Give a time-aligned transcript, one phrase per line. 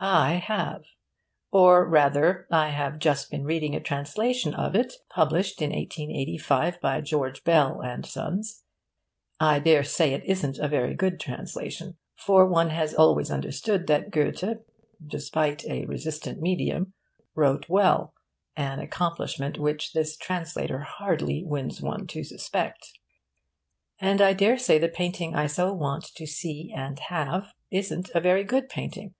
[0.00, 0.84] I have.
[1.50, 7.00] Or rather, I have just been reading a translation of it, published in 1885 by
[7.00, 8.62] George Bell & Sons.
[9.40, 14.60] I daresay it isn't a very good translation (for one has always understood that Goethe,
[15.04, 16.92] despite a resistant medium,
[17.34, 18.14] wrote well
[18.56, 22.92] an accomplishment which this translator hardly wins one to suspect).
[24.00, 28.44] And I daresay the painting I so want to see and have isn't a very
[28.44, 29.16] good painting.